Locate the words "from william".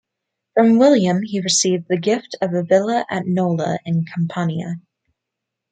0.55-1.21